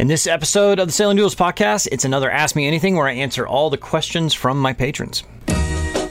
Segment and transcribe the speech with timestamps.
[0.00, 3.12] In this episode of the Sailing Doodles podcast, it's another Ask Me Anything where I
[3.12, 5.24] answer all the questions from my patrons.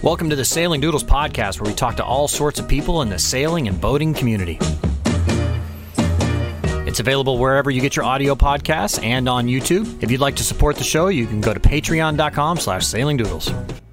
[0.04, 3.10] Welcome to the Sailing Doodles podcast, where we talk to all sorts of people in
[3.10, 4.60] the sailing and boating community.
[6.86, 10.04] It's available wherever you get your audio podcasts and on YouTube.
[10.04, 13.89] If you'd like to support the show, you can go to patreon.com slash sailingdoodles.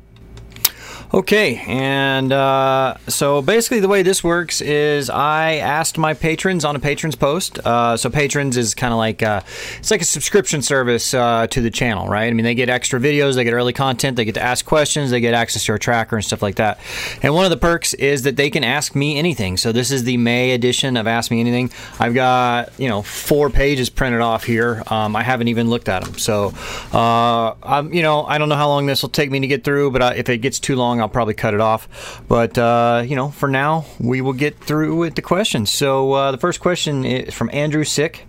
[1.16, 6.76] Okay, and uh, so basically the way this works is I asked my patrons on
[6.76, 7.58] a Patreon post.
[7.60, 9.40] Uh, so Patreon is kind of like uh,
[9.78, 12.26] it's like a subscription service uh, to the channel, right?
[12.26, 15.10] I mean, they get extra videos, they get early content, they get to ask questions,
[15.10, 16.78] they get access to our tracker and stuff like that.
[17.22, 19.56] And one of the perks is that they can ask me anything.
[19.56, 21.70] So this is the May edition of Ask Me Anything.
[21.98, 24.82] I've got you know four pages printed off here.
[24.88, 26.52] Um, I haven't even looked at them, so
[26.92, 29.64] uh, I'm you know I don't know how long this will take me to get
[29.64, 32.22] through, but uh, if it gets too long, I'll probably cut it off.
[32.28, 35.70] But uh, you know, for now, we will get through with the questions.
[35.70, 38.26] So uh, the first question is from Andrew Sick.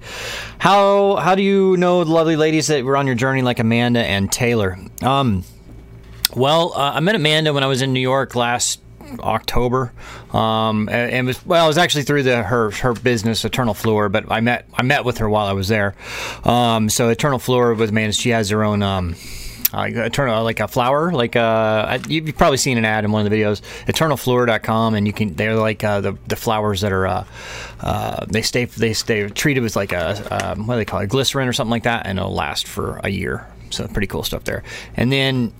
[0.59, 4.02] How how do you know the lovely ladies that were on your journey like Amanda
[4.02, 4.77] and Taylor?
[5.02, 5.43] Um,
[6.35, 8.82] well, uh, I met Amanda when I was in New York last
[9.20, 9.93] October,
[10.34, 14.09] um, and, and was well, it was actually through the her her business Eternal Floor,
[14.09, 15.96] but I met I met with her while I was there.
[16.43, 18.84] Um, so Eternal Floor with Amanda, she has her own.
[18.84, 19.15] Um,
[19.73, 23.29] uh, eternal like a flower like uh you've probably seen an ad in one of
[23.29, 27.26] the videos eternalfluor.com and you can they're like uh, the the flowers that are uh,
[27.82, 31.09] uh they stay they stay treated with like a um, what do they call it
[31.09, 34.46] glycerin or something like that and it'll last for a year so pretty cool stuff
[34.46, 34.63] there
[34.96, 35.54] and then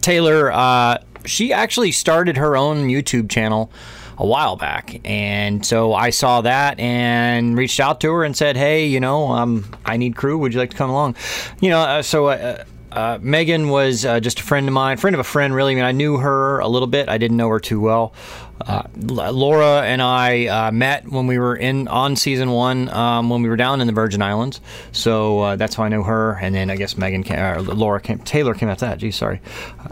[0.00, 3.70] taylor uh she actually started her own youtube channel
[4.18, 5.00] a while back.
[5.04, 9.32] And so I saw that and reached out to her and said, "Hey, you know,
[9.32, 10.38] um, I need crew.
[10.38, 11.16] Would you like to come along?"
[11.60, 15.14] You know, uh, so uh, uh, Megan was uh, just a friend of mine, friend
[15.14, 15.72] of a friend, really.
[15.72, 17.08] I mean, I knew her a little bit.
[17.08, 18.14] I didn't know her too well.
[18.60, 23.42] Uh, Laura and I uh, met when we were in on season one um, when
[23.42, 24.60] we were down in the Virgin Islands.
[24.92, 26.38] So uh, that's how I know her.
[26.40, 28.98] And then I guess Megan, came, or Laura came, Taylor came after that.
[28.98, 29.40] Geez, sorry.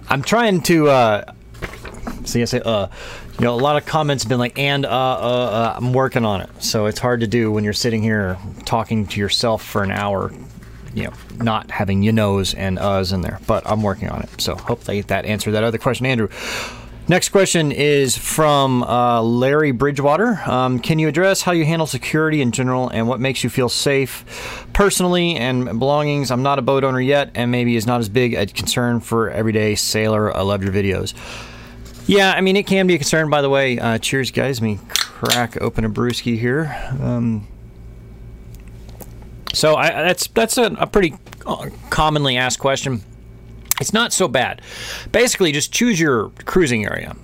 [0.09, 0.89] I'm trying to.
[0.89, 1.33] Uh,
[2.25, 2.89] see, I say, uh,
[3.39, 6.25] you know, a lot of comments have been like, and, uh, uh, uh, I'm working
[6.25, 6.51] on it.
[6.63, 10.33] So it's hard to do when you're sitting here talking to yourself for an hour
[10.95, 13.39] you know, not having you knows and us in there.
[13.47, 14.41] But I'm working on it.
[14.41, 16.29] So hopefully that answered that other question, Andrew.
[17.09, 20.41] Next question is from uh, Larry Bridgewater.
[20.47, 23.69] Um, can you address how you handle security in general and what makes you feel
[23.69, 26.31] safe personally and belongings?
[26.31, 29.29] I'm not a boat owner yet, and maybe is not as big a concern for
[29.29, 30.37] everyday sailor.
[30.37, 31.15] I love your videos.
[32.07, 33.29] Yeah, I mean it can be a concern.
[33.29, 34.61] By the way, uh, cheers, guys.
[34.61, 36.77] Let me crack open a brewski here.
[37.01, 37.49] Um,
[39.53, 41.15] so I, that's that's a, a pretty
[41.47, 43.03] uh, commonly asked question.
[43.81, 44.61] It's not so bad.
[45.11, 47.17] Basically, just choose your cruising area.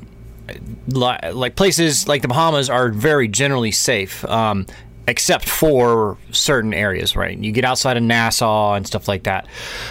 [0.88, 4.66] Like places like the Bahamas are very generally safe, um,
[5.09, 7.16] except for certain areas.
[7.16, 9.47] Right, you get outside of Nassau and stuff like that.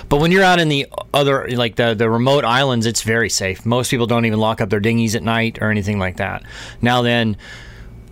[0.10, 3.66] But when you're out in the other, like the the remote islands, it's very safe.
[3.66, 6.44] Most people don't even lock up their dinghies at night or anything like that.
[6.82, 7.38] Now then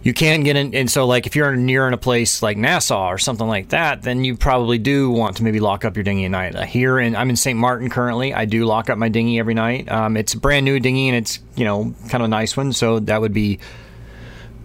[0.04, 3.08] you can get in and so like if you're near in a place like Nassau
[3.08, 6.26] or something like that then you probably do want to maybe lock up your dinghy
[6.26, 6.56] at night.
[6.56, 7.58] Uh, here and I'm in St.
[7.58, 8.34] Martin currently.
[8.34, 9.90] I do lock up my dinghy every night.
[9.90, 12.74] Um, it's a brand new dinghy and it's you know kind of a nice one
[12.74, 13.60] so that would be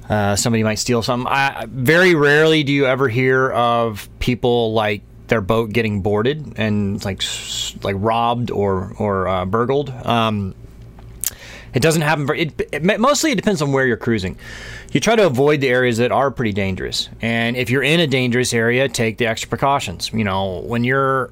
[0.08, 5.02] uh, somebody might steal something I, very rarely do you ever hear of people like
[5.28, 7.22] their boat getting boarded and like
[7.82, 9.90] like robbed or or uh, burgled.
[9.90, 10.54] Um,
[11.74, 12.28] it doesn't happen.
[12.36, 14.36] It, it, mostly it depends on where you're cruising.
[14.92, 18.06] You try to avoid the areas that are pretty dangerous, and if you're in a
[18.06, 20.10] dangerous area, take the extra precautions.
[20.12, 21.30] You know, when you're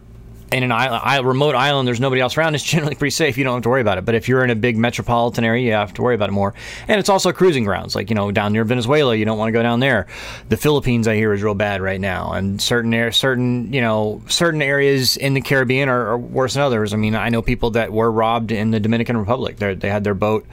[0.53, 2.47] in an island, remote island, there's nobody else around.
[2.57, 3.37] It's generally pretty safe.
[3.37, 4.07] You don't have to worry about it.
[4.07, 6.55] But if you're in a big metropolitan area, you have to worry about it more.
[6.89, 9.53] And it's also cruising grounds, like you know, down near Venezuela, you don't want to
[9.53, 10.07] go down there.
[10.49, 14.23] The Philippines, I hear, is real bad right now, and certain air, certain you know,
[14.29, 16.95] certain areas in the Caribbean are, are, worse than others.
[16.95, 19.57] I mean, I know people that were robbed in the Dominican Republic.
[19.57, 20.47] They're, they had their boat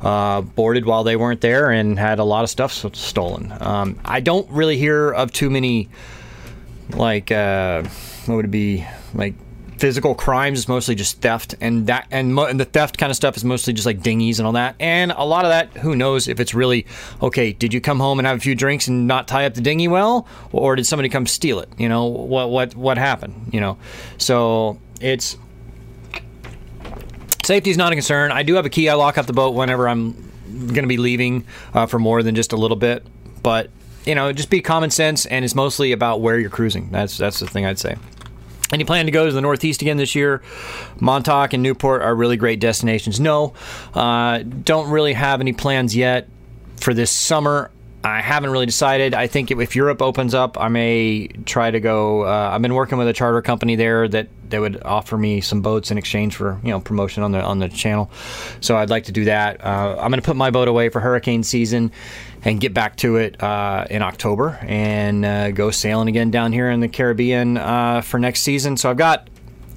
[0.00, 3.52] uh, boarded while they weren't there and had a lot of stuff stolen.
[3.60, 5.90] Um, I don't really hear of too many,
[6.90, 7.82] like, uh,
[8.26, 8.86] what would it be?
[9.14, 9.34] Like
[9.80, 13.16] physical crimes is mostly just theft and that and, mo- and, the theft kind of
[13.16, 15.96] stuff is mostly just like dinghies and all that and a lot of that who
[15.96, 16.84] knows if it's really
[17.22, 19.60] okay did you come home and have a few drinks and not tie up the
[19.62, 21.68] dinghy well or did somebody come steal it?
[21.78, 23.78] You know what what what happened you know?
[24.18, 25.38] So it's
[27.42, 28.32] safety is not a concern.
[28.32, 28.90] I do have a key.
[28.90, 30.12] I lock up the boat whenever i'm
[30.50, 33.06] going to be leaving uh, for more than just a little bit
[33.42, 33.70] but
[34.04, 36.90] you know just be common sense and it's mostly about where you're cruising.
[36.90, 37.96] That's that's the thing i'd say
[38.72, 40.42] any plan to go to the Northeast again this year?
[41.00, 43.20] Montauk and Newport are really great destinations.
[43.20, 43.54] No,
[43.94, 46.28] uh, don't really have any plans yet
[46.76, 47.70] for this summer.
[48.02, 49.12] I haven't really decided.
[49.12, 52.22] I think if Europe opens up, I may try to go.
[52.24, 55.60] Uh, I've been working with a charter company there that they would offer me some
[55.60, 58.10] boats in exchange for you know promotion on the on the channel.
[58.60, 59.62] So I'd like to do that.
[59.62, 61.92] Uh, I'm going to put my boat away for hurricane season
[62.44, 66.70] and get back to it uh, in October and uh, go sailing again down here
[66.70, 68.76] in the Caribbean uh, for next season.
[68.76, 69.28] So I've got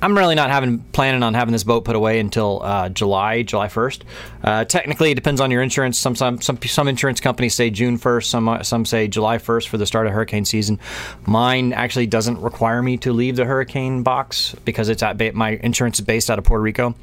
[0.03, 3.67] I'm really not having planning on having this boat put away until uh, July, July
[3.67, 4.01] 1st.
[4.43, 5.97] Uh, technically, it depends on your insurance.
[5.97, 8.25] Some, some some some insurance companies say June 1st.
[8.25, 10.77] Some some say July 1st for the start of hurricane season.
[11.25, 15.99] Mine actually doesn't require me to leave the hurricane box because it's at my insurance
[15.99, 16.95] is based out of Puerto Rico.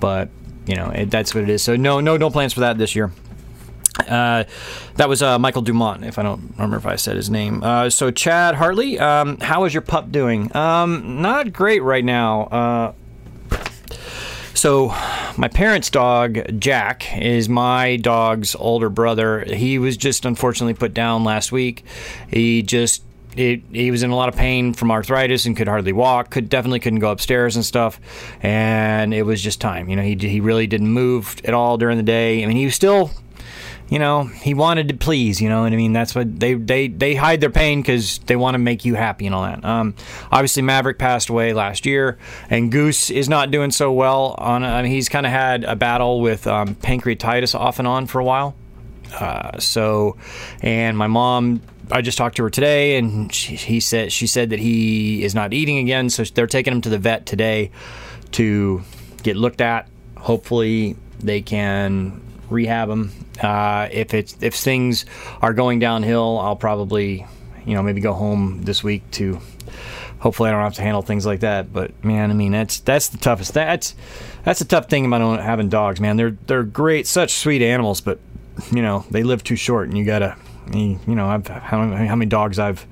[0.00, 0.30] But
[0.66, 1.62] you know it, that's what it is.
[1.62, 3.12] So no no no plans for that this year.
[4.06, 4.44] Uh,
[4.96, 7.62] that was uh, Michael Dumont, if I don't remember if I said his name.
[7.62, 10.54] Uh, so, Chad Hartley, um, how is your pup doing?
[10.56, 12.42] Um, not great right now.
[12.44, 12.92] Uh,
[14.54, 14.88] so,
[15.36, 19.44] my parents' dog, Jack, is my dog's older brother.
[19.44, 21.84] He was just unfortunately put down last week.
[22.28, 23.02] He just
[23.36, 26.30] it, he was in a lot of pain from arthritis and could hardly walk.
[26.30, 28.00] Could definitely couldn't go upstairs and stuff.
[28.42, 29.88] And it was just time.
[29.88, 32.42] You know, he he really didn't move at all during the day.
[32.42, 33.12] I mean, he was still
[33.88, 35.92] you know, he wanted to please, you know what I mean?
[35.92, 39.26] That's what they they they hide their pain because they want to make you happy
[39.26, 39.64] and all that.
[39.64, 39.94] Um,
[40.30, 42.18] obviously, Maverick passed away last year,
[42.50, 44.34] and Goose is not doing so well.
[44.38, 48.06] On I mean, he's kind of had a battle with um, pancreatitis off and on
[48.06, 48.54] for a while.
[49.18, 50.18] Uh, so,
[50.60, 54.50] and my mom I just talked to her today, and she, he said she said
[54.50, 56.10] that he is not eating again.
[56.10, 57.70] So they're taking him to the vet today
[58.32, 58.82] to
[59.22, 59.88] get looked at.
[60.18, 62.20] Hopefully, they can
[62.50, 63.12] rehab him.
[63.40, 65.06] Uh, if it's if things
[65.42, 67.26] are going downhill, I'll probably
[67.64, 69.40] you know maybe go home this week to.
[70.20, 71.72] Hopefully, I don't have to handle things like that.
[71.72, 73.54] But man, I mean that's that's the toughest.
[73.54, 73.94] That's
[74.44, 76.16] that's the tough thing about having dogs, man.
[76.16, 78.18] They're they're great, such sweet animals, but
[78.72, 80.36] you know they live too short, and you gotta
[80.72, 82.84] you know I've how, how many dogs I've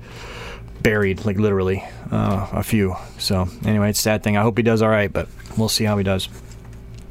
[0.81, 2.95] buried, like literally uh, a few.
[3.17, 4.37] So anyway, it's sad thing.
[4.37, 5.27] I hope he does all right, but
[5.57, 6.29] we'll see how he does.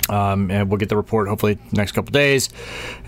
[0.09, 2.49] Um, and we'll get the report hopefully next couple days,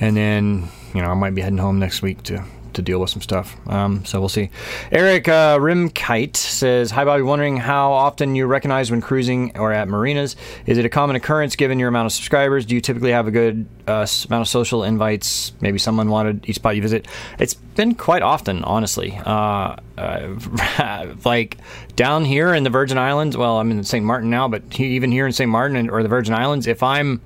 [0.00, 3.10] and then you know I might be heading home next week to to deal with
[3.10, 3.56] some stuff.
[3.68, 4.50] Um, so we'll see.
[4.90, 7.22] Eric uh, Rimkite says, Hi, Bobby.
[7.22, 10.36] Wondering how often you recognize when cruising or at marinas.
[10.66, 12.66] Is it a common occurrence given your amount of subscribers?
[12.66, 15.52] Do you typically have a good uh, amount of social invites?
[15.60, 17.06] Maybe someone wanted each spot you visit.
[17.38, 19.18] It's been quite often, honestly.
[19.24, 21.58] Uh, uh like
[21.96, 24.04] down here in the Virgin Islands, well, I'm in St.
[24.04, 25.50] Martin now, but even here in St.
[25.50, 27.20] Martin or the Virgin Islands, if I'm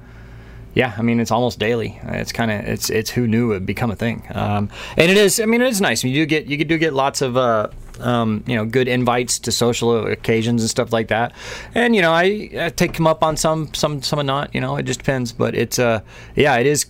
[0.75, 2.01] yeah, I mean it's almost daily.
[2.05, 5.17] It's kind of it's it's who knew it would become a thing, um, and it
[5.17, 5.39] is.
[5.39, 6.03] I mean it is nice.
[6.03, 7.69] You do get you do get lots of uh,
[8.01, 11.33] um, you know good invites to social occasions and stuff like that,
[11.75, 14.55] and you know I, I take them up on some some some not.
[14.55, 16.01] You know it just depends, but it's uh
[16.37, 16.87] yeah it is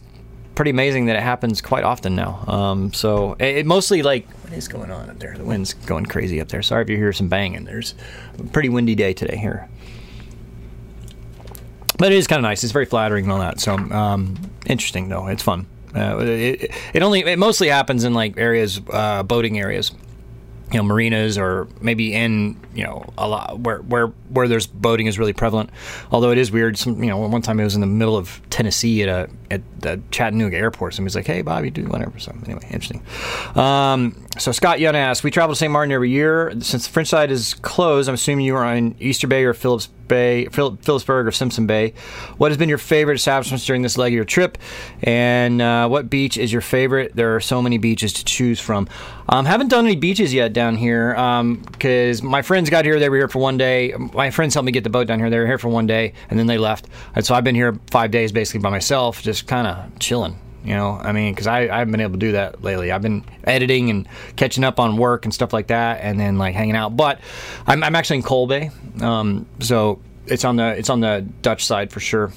[0.55, 2.45] pretty amazing that it happens quite often now.
[2.47, 5.37] Um, so it, it, mostly like what is going on up there?
[5.37, 6.63] The wind's going crazy up there.
[6.63, 7.65] Sorry if you hear some banging.
[7.65, 7.95] There's
[8.39, 9.69] a pretty windy day today here
[11.99, 12.65] but it is kind of nice.
[12.65, 13.61] It's very flattering and all that.
[13.61, 14.37] So um,
[14.67, 15.27] interesting though.
[15.27, 15.67] It's fun.
[15.95, 19.93] Uh, it, it, only it mostly happens in like areas, uh, boating areas
[20.73, 25.07] you know marinas or maybe in you know a lot where where where there's boating
[25.07, 25.71] is really prevalent.
[26.11, 26.79] Although it is weird.
[26.79, 29.61] Some you know one time I was in the middle of Tennessee at a at
[29.81, 30.95] the Chattanooga airport.
[30.95, 33.03] Somebody's like, "Hey, Bobby, do whatever." So anyway, interesting.
[33.55, 35.71] Um, so Scott Young asks, "We travel to St.
[35.71, 36.53] Martin every year.
[36.61, 39.89] Since the French side is closed, I'm assuming you are on Easter Bay or Phillips
[40.13, 41.95] Bay, Philipsburg or Simpson Bay.
[42.37, 44.59] What has been your favorite establishments during this leg of your trip?
[45.03, 47.17] And uh, what beach is your favorite?
[47.17, 48.89] There are so many beaches to choose from.
[49.29, 52.99] Um, haven't done any beaches yet down here because um, my friends got here.
[52.99, 53.95] They were here for one day.
[54.13, 55.31] My friends helped me get the boat down here.
[55.31, 56.89] They were here for one day and then they left.
[57.15, 60.39] And so I've been here five days basically by myself, just kind of chilling.
[60.65, 62.93] You know, I mean, because I, I haven't been able to do that lately.
[62.93, 64.07] I've been editing and
[64.37, 66.97] catching up on work and stuff like that, and then like hanging out.
[66.97, 67.21] But
[67.67, 68.71] I'm, I'm actually in Cole Bay,
[69.01, 72.33] um, so it's on the it's on the Dutch side for sure,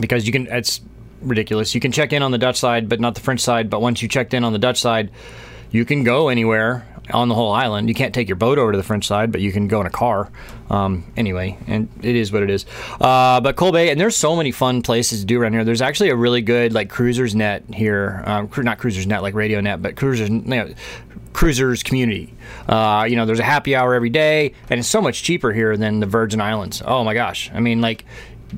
[0.00, 0.46] because you can.
[0.46, 0.80] It's
[1.22, 1.74] ridiculous.
[1.74, 3.68] You can check in on the Dutch side, but not the French side.
[3.68, 5.10] But once you checked in on the Dutch side,
[5.72, 7.88] you can go anywhere on the whole island.
[7.88, 9.86] You can't take your boat over to the French side, but you can go in
[9.86, 10.30] a car.
[10.68, 12.64] Um, anyway, and it is what it is.
[13.00, 15.64] Uh, but Cole Bay, and there's so many fun places to do around here.
[15.64, 19.60] There's actually a really good like cruisers net here, um, not cruisers net like radio
[19.60, 20.72] net, but cruisers you know,
[21.32, 22.34] cruisers community.
[22.68, 25.76] Uh, you know, there's a happy hour every day, and it's so much cheaper here
[25.76, 26.82] than the Virgin Islands.
[26.84, 27.50] Oh my gosh!
[27.52, 28.04] I mean, like,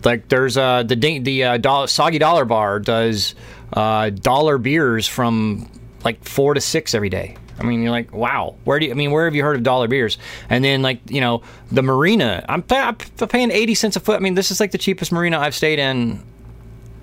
[0.04, 3.34] like there's uh, the the uh, soggy dollar bar does
[3.72, 5.70] uh, dollar beers from
[6.04, 7.36] like four to six every day.
[7.62, 8.56] I mean, you're like, wow.
[8.64, 10.18] Where do you, I mean, where have you heard of dollar beers?
[10.48, 12.44] And then like, you know, the marina.
[12.48, 14.16] I'm, I'm paying 80 cents a foot.
[14.16, 16.22] I mean, this is like the cheapest marina I've stayed in,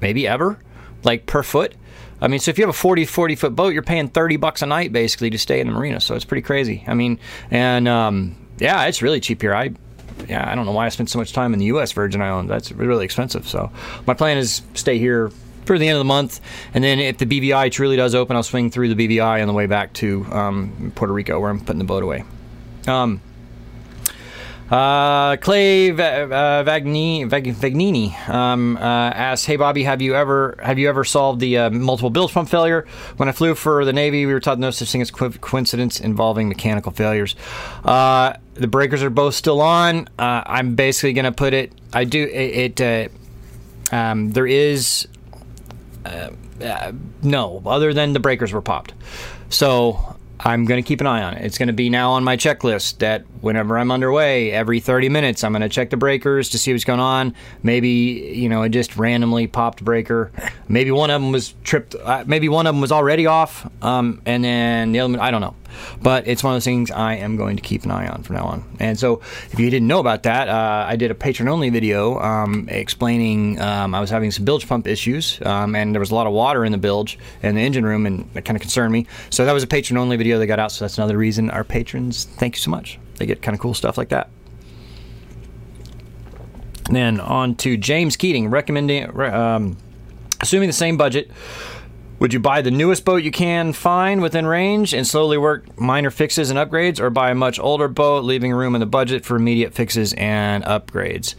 [0.02, 0.60] maybe ever,
[1.04, 1.76] like per foot.
[2.22, 4.62] I mean, so if you have a 40, 40 foot boat, you're paying 30 bucks
[4.62, 6.02] a night basically to stay in the marina.
[6.02, 6.84] So it's pretty crazy.
[6.86, 9.54] I mean, and um, yeah, it's really cheap here.
[9.54, 9.72] I
[10.28, 11.94] yeah, I don't know why I spent so much time in the U.S.
[11.94, 12.50] Virgin Islands.
[12.50, 13.48] That's really expensive.
[13.48, 13.72] So
[14.06, 15.32] my plan is stay here
[15.70, 16.42] for the end of the month,
[16.74, 19.54] and then if the BVI truly does open, I'll swing through the BVI on the
[19.54, 22.24] way back to um, Puerto Rico, where I'm putting the boat away.
[22.88, 23.22] Um,
[24.72, 30.90] uh, Clay uh, Vagnini, Vagnini um, uh, asks, "Hey Bobby, have you ever have you
[30.90, 32.88] ever solved the uh, multiple bilge pump failure?
[33.18, 36.00] When I flew for the Navy, we were taught no such thing as co- coincidence
[36.00, 37.36] involving mechanical failures.
[37.86, 40.10] Uh, the breakers are both still on.
[40.18, 41.72] Uh, I'm basically going to put it.
[41.94, 42.80] I do it.
[42.82, 43.12] it
[43.92, 45.08] um, there is
[47.22, 48.94] no other than the breakers were popped.
[49.50, 51.46] So I'm going to keep an eye on it.
[51.46, 55.44] It's going to be now on my checklist that whenever I'm underway, every 30 minutes,
[55.44, 57.36] I'm going to check the breakers to see what's going on.
[57.62, 60.32] Maybe, you know, it just randomly popped breaker.
[60.70, 61.96] Maybe one of them was tripped.
[61.96, 63.70] Uh, maybe one of them was already off.
[63.84, 65.56] Um, and then the other one, I don't know.
[66.02, 68.36] But it's one of those things I am going to keep an eye on from
[68.36, 68.64] now on.
[68.80, 69.22] And so,
[69.52, 73.60] if you didn't know about that, uh, I did a patron only video um, explaining
[73.62, 76.34] um, I was having some bilge pump issues, um, and there was a lot of
[76.34, 79.08] water in the bilge and the engine room, and that kind of concerned me.
[79.30, 80.72] So, that was a patron only video that got out.
[80.72, 83.00] So, that's another reason our patrons, thank you so much.
[83.16, 84.30] They get kind of cool stuff like that.
[86.90, 89.78] then on to James Keating, recommending, um,
[90.42, 91.30] assuming the same budget
[92.20, 96.12] would you buy the newest boat you can find within range and slowly work minor
[96.12, 99.36] fixes and upgrades, or buy a much older boat, leaving room in the budget for
[99.36, 101.36] immediate fixes and upgrades?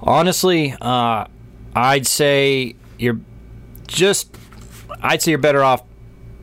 [0.00, 1.26] Honestly, uh,
[1.74, 3.20] I'd say you're
[3.86, 4.36] just,
[5.00, 5.82] I'd say you're better off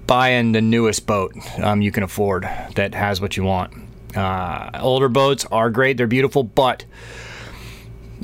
[0.07, 2.43] buying the newest boat um, you can afford
[2.75, 3.73] that has what you want.
[4.15, 6.85] Uh, older boats are great, they're beautiful, but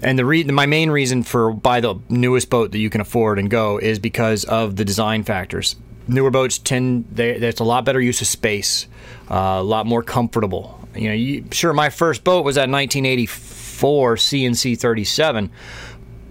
[0.04, 3.40] and the re- my main reason for buy the newest boat that you can afford
[3.40, 5.76] and go is because of the design factors.
[6.08, 8.88] Newer boats tend they, a lot better use of space,
[9.30, 10.80] uh, a lot more comfortable.
[10.96, 15.52] You know, you, sure my first boat was that 1984 C&C 37,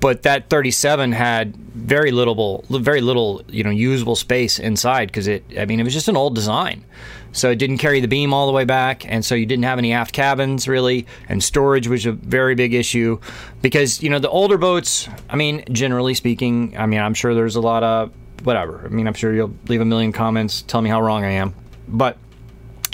[0.01, 5.45] but that 37 had very little very little you know usable space inside because it
[5.59, 6.85] I mean it was just an old design.
[7.33, 9.79] So it didn't carry the beam all the way back, and so you didn't have
[9.79, 13.21] any aft cabins really, and storage was a very big issue
[13.61, 15.09] because you know the older boats.
[15.29, 18.13] I mean, generally speaking, I mean I'm sure there's a lot of
[18.45, 18.83] whatever.
[18.85, 21.55] I mean I'm sure you'll leave a million comments, tell me how wrong I am,
[21.87, 22.19] but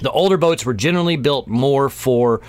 [0.03, 2.41] the older boats were generally built more for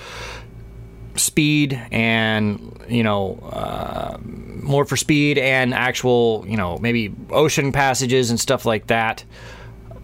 [1.16, 8.30] speed and you know uh, more for speed and actual you know maybe ocean passages
[8.30, 9.24] and stuff like that.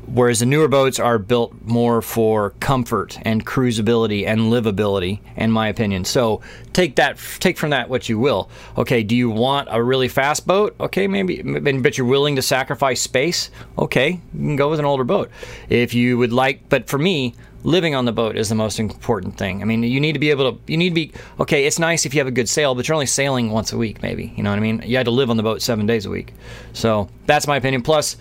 [0.08, 5.70] Whereas the newer boats are built more for comfort and cruisability and livability in my
[5.70, 6.04] opinion.
[6.04, 6.42] So
[6.74, 8.50] take that take from that what you will.
[8.78, 10.76] Okay do you want a really fast boat?
[10.80, 13.52] Okay maybe but you're willing to sacrifice space?
[13.78, 15.30] Okay you can go with an older boat.
[15.70, 19.38] If you would like but for me living on the boat is the most important
[19.38, 19.62] thing.
[19.62, 22.06] I mean, you need to be able to, you need to be, okay, it's nice
[22.06, 24.34] if you have a good sail, but you're only sailing once a week, maybe.
[24.36, 24.82] You know what I mean?
[24.86, 26.34] You had to live on the boat seven days a week.
[26.74, 27.82] So that's my opinion.
[27.82, 28.18] Plus,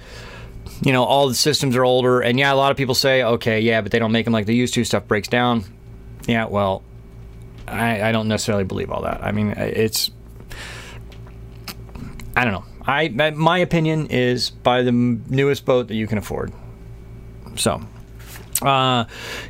[0.83, 2.21] you know, all the systems are older.
[2.21, 4.47] And yeah, a lot of people say, okay, yeah, but they don't make them like
[4.47, 4.85] they used to.
[4.85, 5.65] Stuff breaks down.
[6.27, 6.83] Yeah, well,
[7.67, 9.23] I, I don't necessarily believe all that.
[9.23, 10.11] I mean, it's,
[12.37, 12.65] I don't know.
[12.87, 16.53] I my opinion is buy the newest boat that you can afford.
[17.57, 17.83] So,
[18.63, 19.05] uh,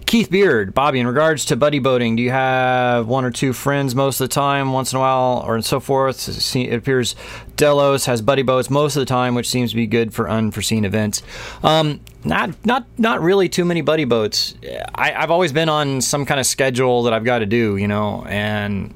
[0.07, 3.95] Keith Beard, Bobby, in regards to buddy boating, do you have one or two friends
[3.95, 6.29] most of the time, once in a while, or and so forth?
[6.57, 7.17] It appears
[7.57, 10.85] Delos has buddy boats most of the time, which seems to be good for unforeseen
[10.85, 11.23] events.
[11.63, 14.55] Um, not, not, not really too many buddy boats.
[14.95, 17.89] I, I've always been on some kind of schedule that I've got to do, you
[17.89, 18.95] know, and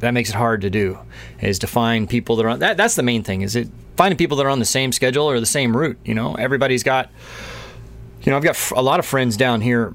[0.00, 0.98] that makes it hard to do.
[1.40, 2.76] Is to find people that are on that.
[2.76, 3.42] That's the main thing.
[3.42, 5.98] Is it finding people that are on the same schedule or the same route?
[6.04, 7.10] You know, everybody's got
[8.28, 9.94] you know, I've got a lot of friends down here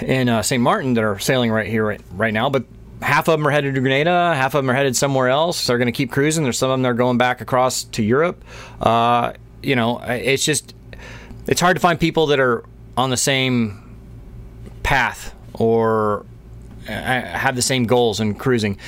[0.00, 0.62] in uh, St.
[0.62, 2.64] Martin that are sailing right here right, right now, but
[3.02, 5.66] half of them are headed to Grenada, half of them are headed somewhere else.
[5.66, 6.44] They're going to keep cruising.
[6.44, 8.44] There's some of them that are going back across to Europe.
[8.80, 10.72] Uh, you know, it's just
[11.48, 12.64] it's hard to find people that are
[12.96, 13.96] on the same
[14.84, 16.24] path or
[16.86, 18.78] uh, have the same goals in cruising.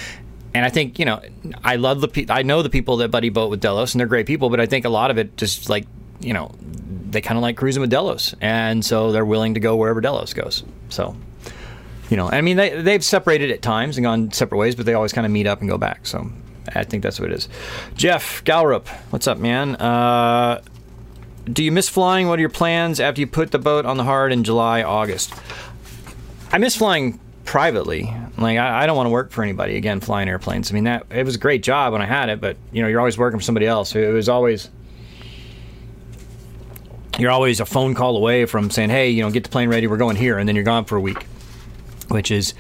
[0.54, 1.20] And I think you know,
[1.64, 4.06] I love the pe- I know the people that buddy boat with Delos, and they're
[4.06, 4.48] great people.
[4.48, 5.88] But I think a lot of it just like
[6.20, 6.52] you know
[7.08, 10.32] they kind of like cruising with Delos, and so they're willing to go wherever Delos
[10.34, 10.64] goes.
[10.88, 11.16] So,
[12.10, 14.94] you know, I mean, they they've separated at times and gone separate ways, but they
[14.94, 16.06] always kind of meet up and go back.
[16.06, 16.30] So,
[16.74, 17.48] I think that's what it is.
[17.94, 19.76] Jeff Galrup, what's up, man?
[19.76, 20.62] Uh,
[21.44, 22.28] do you miss flying?
[22.28, 25.32] What are your plans after you put the boat on the hard in July, August?
[26.50, 28.12] I miss flying privately.
[28.36, 30.70] Like I, I, don't want to work for anybody again flying airplanes.
[30.70, 32.88] I mean that it was a great job when I had it, but you know
[32.88, 33.94] you're always working for somebody else.
[33.94, 34.68] It was always
[37.18, 39.86] you're always a phone call away from saying, "Hey, you know, get the plane ready.
[39.86, 41.26] We're going here," and then you're gone for a week,
[42.08, 42.54] which is,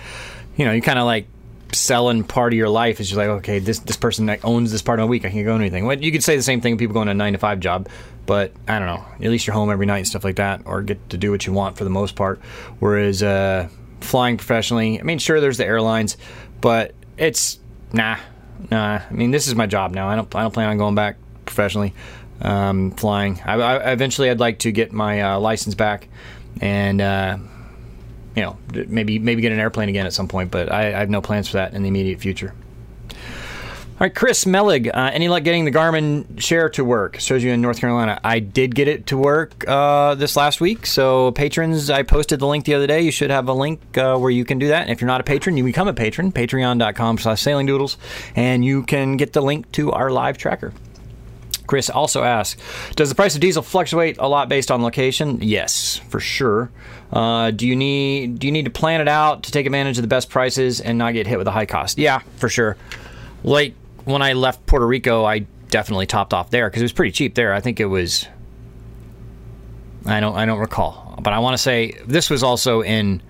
[0.56, 1.26] you know, you kind of like
[1.72, 4.82] selling part of your life is just like, okay, this this person that owns this
[4.82, 5.86] part of the week, I can't go anything.
[5.86, 7.88] Well, you could say the same thing people going to a nine to five job,
[8.24, 9.04] but I don't know.
[9.24, 11.46] At least you're home every night and stuff like that, or get to do what
[11.46, 12.40] you want for the most part.
[12.78, 13.68] Whereas uh,
[14.00, 16.16] flying professionally, I mean, sure, there's the airlines,
[16.60, 17.58] but it's
[17.92, 18.16] nah,
[18.70, 19.00] nah.
[19.08, 20.08] I mean, this is my job now.
[20.08, 21.94] I don't I don't plan on going back professionally
[22.40, 23.40] um, flying.
[23.44, 26.08] I, I, eventually, I'd like to get my uh, license back
[26.60, 27.00] and.
[27.00, 27.38] Uh,
[28.36, 31.08] you know, maybe maybe get an airplane again at some point, but I, I have
[31.08, 32.52] no plans for that in the immediate future.
[33.98, 37.18] All right, Chris Mellig, uh, any luck getting the Garmin Share to work?
[37.18, 38.20] Shows you in North Carolina.
[38.22, 40.84] I did get it to work uh, this last week.
[40.84, 43.00] So, patrons, I posted the link the other day.
[43.00, 44.82] You should have a link uh, where you can do that.
[44.82, 47.96] And if you're not a patron, you become a patron, patreon.com slash sailingdoodles,
[48.34, 50.74] and you can get the link to our live tracker.
[51.66, 52.60] Chris also asks,
[52.94, 55.38] does the price of diesel fluctuate a lot based on location?
[55.42, 56.70] Yes, for sure.
[57.12, 60.02] Uh, do you need do you need to plan it out to take advantage of
[60.02, 61.98] the best prices and not get hit with a high cost?
[61.98, 62.76] Yeah, for sure.
[63.44, 67.12] Like when I left Puerto Rico, I definitely topped off there because it was pretty
[67.12, 67.52] cheap there.
[67.52, 68.26] I think it was.
[70.04, 73.22] I don't I don't recall, but I want to say this was also in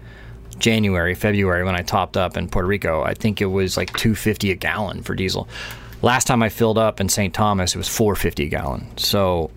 [0.59, 3.03] January, February when I topped up in Puerto Rico.
[3.03, 5.49] I think it was like 250 a gallon for diesel.
[6.03, 7.33] Last time I filled up in St.
[7.33, 8.87] Thomas, it was 450 a gallon.
[8.97, 9.51] So,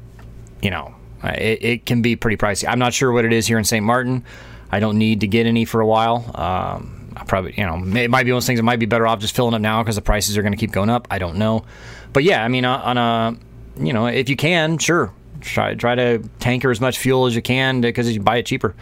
[0.61, 2.67] you know, it, it, can be pretty pricey.
[2.67, 3.85] I'm not sure what it is here in St.
[3.85, 4.23] Martin.
[4.71, 6.31] I don't need to get any for a while.
[6.35, 8.59] Um, I probably, you know, it might be one of those things.
[8.59, 10.57] It might be better off just filling up now because the prices are going to
[10.57, 11.07] keep going up.
[11.11, 11.65] I don't know,
[12.13, 13.37] but yeah, I mean, uh, on a,
[13.77, 17.41] you know, if you can, sure, try try to tanker as much fuel as you
[17.41, 18.75] can because you buy it cheaper.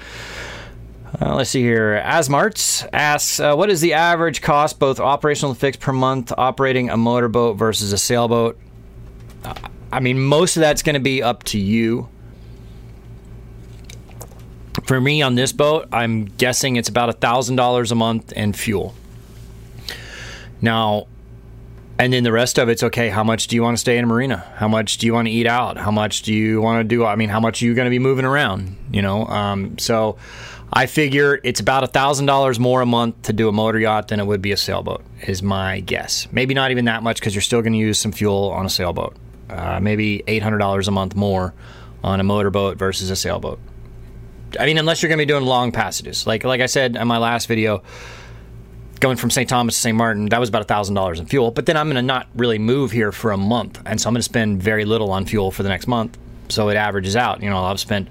[1.22, 2.02] Uh, let's see here.
[2.04, 6.90] Asmarts asks, uh, what is the average cost, both operational and fixed, per month operating
[6.90, 8.60] a motorboat versus a sailboat?
[9.44, 9.54] Uh,
[9.92, 12.10] I mean, most of that's going to be up to you.
[14.84, 18.56] For me on this boat, I'm guessing it's about a thousand dollars a month and
[18.56, 18.94] fuel.
[20.62, 21.08] Now,
[22.00, 23.10] and then the rest of it's okay.
[23.10, 24.38] How much do you want to stay in a marina?
[24.56, 25.78] How much do you want to eat out?
[25.78, 27.06] How much do you want to do?
[27.06, 28.78] I mean, how much are you going to be moving around?
[28.92, 30.18] You know, um, so
[30.72, 34.10] I figure it's about a thousand dollars more a month to do a motor yacht
[34.10, 35.04] than it would be a sailboat.
[35.26, 36.28] Is my guess.
[36.32, 38.70] Maybe not even that much because you're still going to use some fuel on a
[38.70, 39.16] sailboat.
[39.50, 41.54] Uh, maybe eight hundred dollars a month more
[42.04, 43.60] on a motorboat versus a sailboat.
[44.60, 47.08] I mean, unless you're going to be doing long passages, like like I said in
[47.08, 47.82] my last video,
[49.00, 49.50] going from St.
[49.50, 49.98] Thomas to St.
[49.98, 51.52] Martin, that was about a thousand dollars in fuel.
[51.52, 54.14] But then I'm going to not really move here for a month, and so I'm
[54.14, 56.18] going to spend very little on fuel for the next month.
[56.50, 57.42] So it averages out.
[57.42, 58.10] You know, I've spent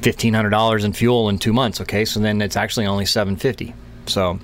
[0.00, 1.80] fifteen hundred dollars in fuel in two months.
[1.80, 3.74] Okay, so then it's actually only seven fifty.
[4.06, 4.38] So,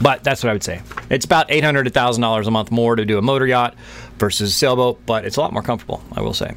[0.00, 0.82] but that's what I would say.
[1.10, 3.76] It's about eight hundred to thousand dollars a month more to do a motor yacht
[4.18, 6.02] versus a sailboat, but it's a lot more comfortable.
[6.12, 6.54] I will say.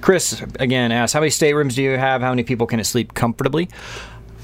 [0.00, 2.22] Chris again asks, how many staterooms do you have?
[2.22, 3.68] How many people can it sleep comfortably?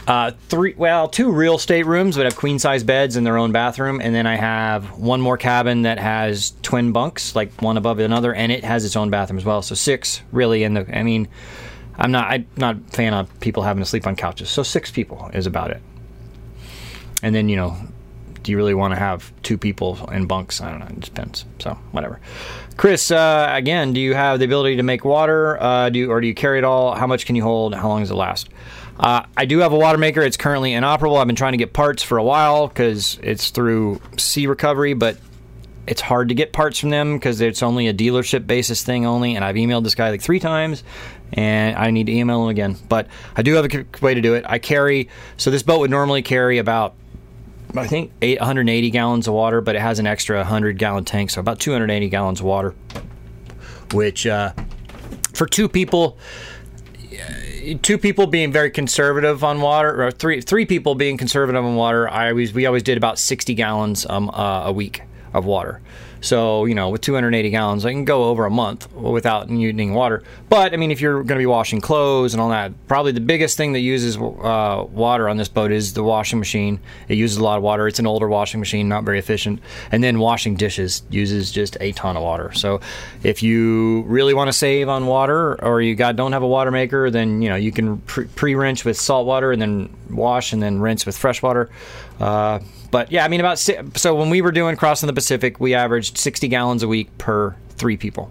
[0.07, 4.03] Uh, three, well, two real staterooms that have queen size beds in their own bathroom,
[4.03, 8.35] and then I have one more cabin that has twin bunks, like one above another,
[8.35, 9.63] and it has its own bathroom as well.
[9.63, 10.63] So six, really.
[10.63, 11.27] In the, I mean,
[11.99, 14.51] I'm not I'm not a fan of people having to sleep on couches.
[14.51, 15.83] So six people is about it.
[17.23, 17.77] And then you know,
[18.43, 20.61] do you really want to have two people in bunks?
[20.61, 20.87] I don't know.
[20.87, 21.45] It depends.
[21.59, 22.21] So whatever.
[22.77, 25.61] Chris, uh, again, do you have the ability to make water?
[25.61, 26.95] Uh, do you, or do you carry it all?
[26.95, 27.75] How much can you hold?
[27.75, 28.49] How long does it last?
[28.99, 30.21] Uh, I do have a water maker.
[30.21, 31.17] It's currently inoperable.
[31.17, 35.17] I've been trying to get parts for a while because it's through Sea Recovery, but
[35.87, 39.35] it's hard to get parts from them because it's only a dealership basis thing only.
[39.37, 40.85] And I've emailed this guy like three times,
[41.35, 42.77] and I need to email him again.
[42.88, 44.44] But I do have a way to do it.
[44.49, 46.94] I carry so this boat would normally carry about
[47.77, 51.40] I think 880 gallons of water, but it has an extra 100 gallon tank, so
[51.40, 52.75] about 280 gallons of water,
[53.92, 54.53] which uh,
[55.35, 56.16] for two people
[57.83, 62.09] two people being very conservative on water, or three three people being conservative on water,
[62.09, 65.81] I always we always did about 60 gallons um, uh, a week of water.
[66.25, 70.23] So, you know, with 280 gallons, I can go over a month without needing water.
[70.49, 73.21] But, I mean, if you're going to be washing clothes and all that, probably the
[73.21, 76.81] biggest thing that uses uh, water on this boat is the washing machine.
[77.09, 77.87] It uses a lot of water.
[77.87, 79.61] It's an older washing machine, not very efficient.
[79.93, 82.55] And then washing dishes uses just a ton of water.
[82.55, 82.81] So,
[83.23, 86.71] if you really want to save on water or you got don't have a water
[86.71, 90.63] maker, then, you know, you can pre rinse with salt water and then wash and
[90.63, 91.69] then rinse with fresh water.
[92.20, 95.74] Uh, but yeah, I mean, about so when we were doing crossing the Pacific, we
[95.74, 98.31] averaged 60 gallons a week per three people.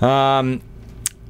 [0.00, 0.62] Um,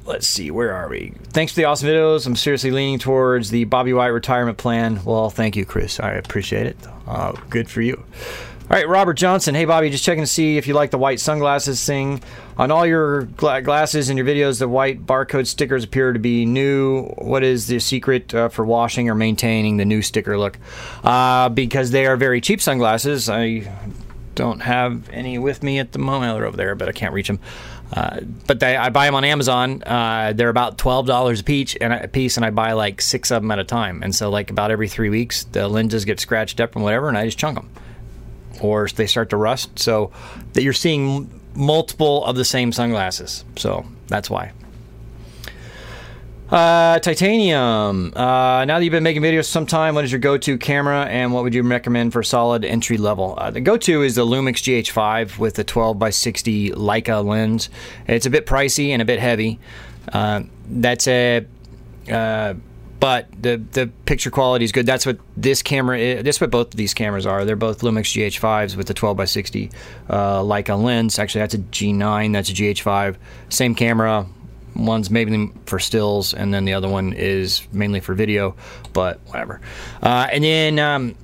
[0.06, 1.14] let's see, where are we?
[1.30, 2.26] Thanks for the awesome videos.
[2.26, 5.04] I'm seriously leaning towards the Bobby White retirement plan.
[5.04, 6.00] Well, thank you, Chris.
[6.00, 6.76] I appreciate it.
[7.06, 8.04] Uh, good for you.
[8.70, 9.54] All right, Robert Johnson.
[9.54, 12.22] Hey, Bobby, just checking to see if you like the white sunglasses thing.
[12.56, 16.46] On all your gla- glasses and your videos, the white barcode stickers appear to be
[16.46, 17.02] new.
[17.18, 20.58] What is the secret uh, for washing or maintaining the new sticker look?
[21.04, 23.28] Uh, because they are very cheap sunglasses.
[23.28, 23.70] I
[24.34, 26.34] don't have any with me at the moment.
[26.34, 27.40] They're over there, but I can't reach them.
[27.92, 29.82] Uh, but they, I buy them on Amazon.
[29.82, 33.30] Uh, they're about twelve dollars a piece, and a piece, and I buy like six
[33.30, 34.02] of them at a time.
[34.02, 37.18] And so, like about every three weeks, the lenses get scratched up and whatever, and
[37.18, 37.68] I just chunk them,
[38.62, 39.78] or they start to rust.
[39.78, 40.12] So
[40.52, 43.44] that you're seeing multiple of the same sunglasses.
[43.56, 44.52] So that's why.
[46.52, 48.12] Uh, titanium.
[48.14, 51.32] Uh, now that you've been making videos some time, what is your go-to camera, and
[51.32, 53.34] what would you recommend for solid entry level?
[53.38, 57.70] Uh, the go-to is the Lumix GH5 with the 12 by 60 Leica lens.
[58.06, 59.60] It's a bit pricey and a bit heavy.
[60.12, 61.46] Uh, that's a
[62.10, 62.52] uh,
[63.02, 64.86] but the the picture quality is good.
[64.86, 66.22] That's what this camera is.
[66.22, 67.44] That's what both of these cameras are.
[67.44, 69.72] They're both Lumix GH5s with the 12 by 60
[70.08, 71.18] uh, Leica lens.
[71.18, 72.32] Actually, that's a G9.
[72.32, 73.16] That's a GH5.
[73.48, 74.24] Same camera,
[74.76, 78.54] One's mainly for stills, and then the other one is mainly for video,
[78.92, 79.60] but whatever.
[80.00, 81.16] Uh, and then, um,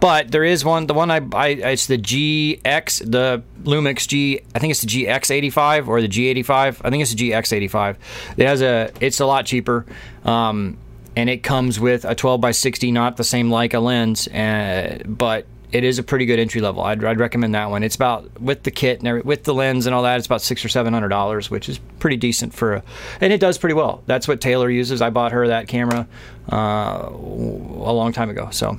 [0.00, 0.88] but there is one.
[0.88, 4.42] The one I, I it's the GX, the Lumix G.
[4.54, 6.82] I think it's the GX85 or the G85.
[6.84, 7.96] I think it's the GX85.
[8.36, 8.92] It has a.
[9.00, 9.86] It's a lot cheaper.
[10.26, 10.76] Um,
[11.18, 15.46] and it comes with a 12 by 60, not the same Leica lens, uh, but
[15.72, 16.80] it is a pretty good entry level.
[16.80, 17.82] I'd, I'd, recommend that one.
[17.82, 20.16] It's about with the kit and with the lens and all that.
[20.18, 22.82] It's about six or seven hundred dollars, which is pretty decent for a,
[23.20, 24.00] and it does pretty well.
[24.06, 25.02] That's what Taylor uses.
[25.02, 26.06] I bought her that camera
[26.52, 28.78] uh, a long time ago, so.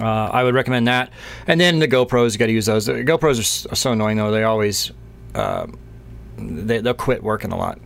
[0.00, 1.10] Uh, I would recommend that,
[1.48, 2.32] and then the GoPros.
[2.32, 2.86] You got to use those.
[2.86, 4.30] The GoPros are so annoying though.
[4.30, 4.92] They always
[5.34, 5.66] uh,
[6.38, 7.78] they, will quit working a lot.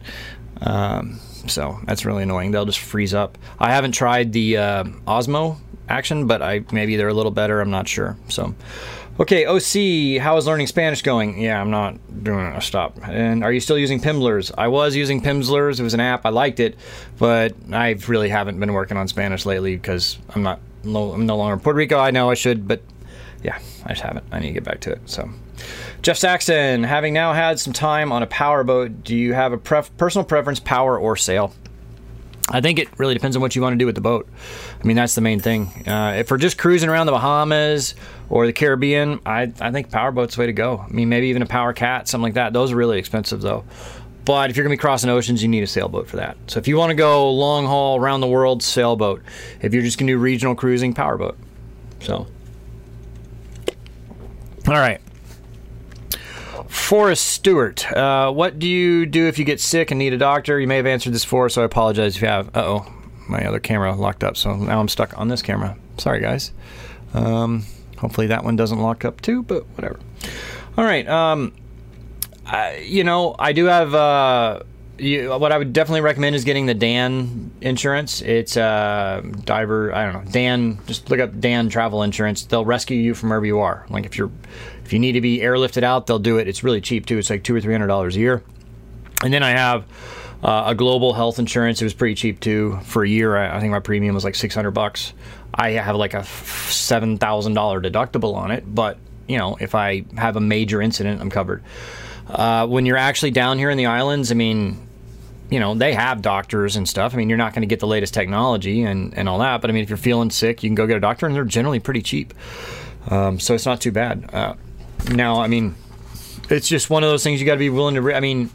[0.61, 2.50] Um, so that's really annoying.
[2.50, 3.38] They'll just freeze up.
[3.59, 7.61] I haven't tried the uh, Osmo action, but I maybe they're a little better.
[7.61, 8.16] I'm not sure.
[8.28, 8.54] So,
[9.20, 11.40] okay, OC, how is learning Spanish going?
[11.40, 12.62] Yeah, I'm not doing it.
[12.62, 12.98] Stop.
[13.02, 14.52] And are you still using Pimsleurs?
[14.56, 15.80] I was using Pimsleurs.
[15.80, 16.26] It was an app.
[16.26, 16.76] I liked it,
[17.18, 20.61] but I really haven't been working on Spanish lately because I'm not.
[20.85, 21.98] No, I'm no longer in Puerto Rico.
[21.98, 22.80] I know I should, but
[23.42, 24.25] yeah, I just haven't.
[24.33, 25.01] I need to get back to it.
[25.07, 25.29] So.
[26.03, 29.59] Jeff Saxon, having now had some time on a power boat, do you have a
[29.59, 31.53] pref- personal preference, power or sail?
[32.49, 34.29] I think it really depends on what you want to do with the boat.
[34.81, 35.66] I mean, that's the main thing.
[35.87, 37.96] Uh, if we're just cruising around the Bahamas
[38.29, 40.79] or the Caribbean, I, I think powerboat's the way to go.
[40.79, 42.53] I mean, maybe even a power cat, something like that.
[42.53, 43.64] Those are really expensive though.
[44.25, 46.37] But if you're going to be crossing oceans, you need a sailboat for that.
[46.46, 49.22] So if you want to go long haul around the world, sailboat.
[49.61, 51.37] If you're just going to do regional cruising, powerboat.
[52.01, 52.27] So,
[54.68, 55.00] all right.
[56.68, 60.61] Forrest Stewart, uh, what do you do if you get sick and need a doctor?
[60.61, 62.50] You may have answered this before, so I apologize if you have.
[62.55, 62.92] Oh,
[63.29, 65.76] my other camera locked up, so now I'm stuck on this camera.
[65.98, 66.52] Sorry, guys.
[67.14, 67.64] Um,
[67.98, 69.98] hopefully that one doesn't lock up too, but whatever.
[70.76, 71.07] All right.
[71.09, 71.52] Um,
[72.44, 73.94] I, you know, I do have.
[73.94, 74.62] Uh,
[74.98, 78.22] you, what I would definitely recommend is getting the DAN insurance.
[78.22, 79.92] It's uh, diver.
[79.92, 80.78] I don't know DAN.
[80.87, 82.44] Just look up DAN Travel Insurance.
[82.44, 83.87] They'll rescue you from wherever you are.
[83.90, 84.30] Like if you're
[84.85, 86.48] if you need to be airlifted out, they'll do it.
[86.48, 87.18] It's really cheap too.
[87.18, 88.42] It's like two or three hundred dollars a year.
[89.22, 89.85] And then I have
[90.42, 91.80] uh, a global health insurance.
[91.80, 92.78] It was pretty cheap too.
[92.85, 95.12] For a year, I, I think my premium was like six hundred bucks.
[95.52, 100.04] I have like a seven thousand dollar deductible on it, but you know, if I
[100.16, 101.62] have a major incident, I'm covered.
[102.28, 104.86] Uh, when you're actually down here in the islands, I mean,
[105.50, 107.14] you know, they have doctors and stuff.
[107.14, 109.70] I mean, you're not going to get the latest technology and, and all that, but
[109.70, 111.80] I mean, if you're feeling sick, you can go get a doctor, and they're generally
[111.80, 112.35] pretty cheap.
[113.09, 114.28] Um, so it's not too bad.
[114.35, 114.54] Uh,
[115.12, 115.76] now, I mean,
[116.50, 118.02] it's just one of those things you got to be willing to.
[118.02, 118.50] Re- I mean,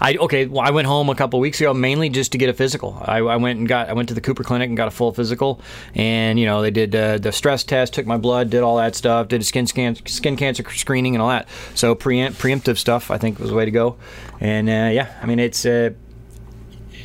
[0.00, 0.46] I okay.
[0.46, 3.00] Well, I went home a couple weeks ago mainly just to get a physical.
[3.04, 5.12] I, I, went and got I went to the Cooper Clinic and got a full
[5.12, 5.60] physical,
[5.94, 8.94] and you know they did uh, the stress test, took my blood, did all that
[8.94, 11.48] stuff, did a skin scan, skin cancer screening, and all that.
[11.74, 13.96] So preempt, preemptive stuff I think was the way to go.
[14.40, 15.90] And uh, yeah, I mean it's uh,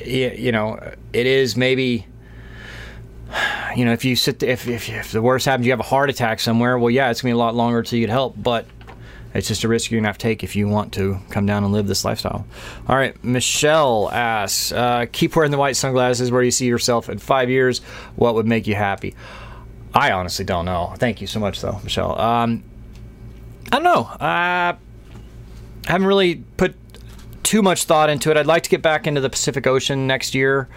[0.06, 0.80] you know
[1.14, 2.08] it is maybe
[3.76, 6.10] you know, if you sit, if, if, if, the worst happens, you have a heart
[6.10, 6.78] attack somewhere.
[6.78, 8.66] Well, yeah, it's gonna be a lot longer till you get help, but
[9.34, 11.64] it's just a risk you're gonna have to take if you want to come down
[11.64, 12.46] and live this lifestyle.
[12.88, 16.32] All right, Michelle asks, uh, keep wearing the white sunglasses.
[16.32, 17.80] Where do you see yourself in five years?
[18.16, 19.16] What would make you happy?
[19.94, 20.94] I honestly don't know.
[20.98, 22.20] Thank you so much, though, Michelle.
[22.20, 22.64] Um,
[23.72, 24.02] I don't know.
[24.02, 24.78] Uh, I
[25.86, 26.76] haven't really put
[27.44, 28.38] too much thought into it.
[28.38, 30.70] I'd like to get back into the Pacific Ocean next year.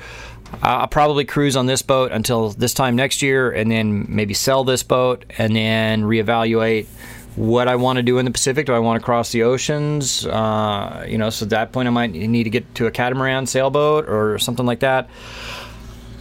[0.62, 4.64] I'll probably cruise on this boat until this time next year, and then maybe sell
[4.64, 6.86] this boat, and then reevaluate
[7.36, 8.66] what I want to do in the Pacific.
[8.66, 10.26] Do I want to cross the oceans?
[10.26, 13.46] Uh, you know, so at that point I might need to get to a catamaran
[13.46, 15.08] sailboat or something like that.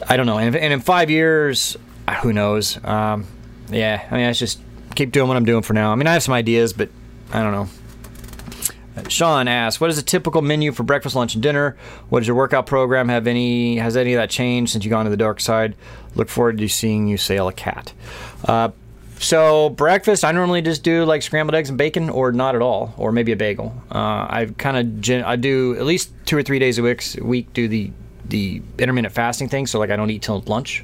[0.07, 0.37] I don't know.
[0.37, 1.77] And, and in five years,
[2.21, 2.83] who knows?
[2.83, 3.25] Um,
[3.69, 4.59] yeah, I mean, I just
[4.93, 5.91] keep doing what I'm doing for now.
[5.91, 6.89] I mean, I have some ideas, but
[7.31, 7.69] I don't know.
[9.09, 11.75] Sean asks, "What is a typical menu for breakfast, lunch, and dinner?
[12.09, 13.77] What does your workout program have any?
[13.77, 15.75] Has any of that changed since you've gone to the dark side?
[16.15, 17.91] Look forward to seeing you sail a cat."
[18.45, 18.69] Uh,
[19.19, 22.93] so breakfast, I normally just do like scrambled eggs and bacon, or not at all,
[22.97, 23.73] or maybe a bagel.
[23.91, 27.03] Uh, I kind of gen- I do at least two or three days a week.
[27.21, 27.91] Week do the
[28.25, 30.83] the intermittent fasting thing, so like I don't eat till lunch,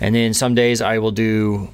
[0.00, 1.68] and then some days I will do